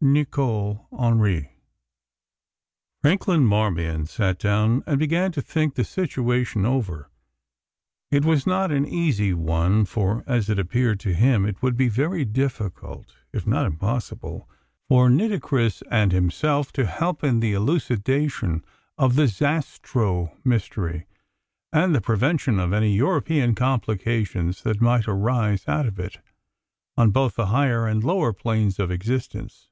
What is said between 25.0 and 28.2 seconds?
arise out of it, on both the higher and the